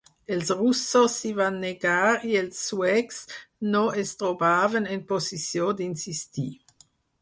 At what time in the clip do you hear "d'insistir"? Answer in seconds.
5.81-6.53